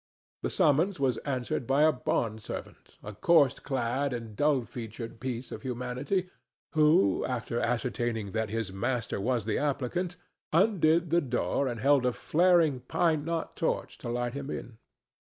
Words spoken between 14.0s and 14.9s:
light him in.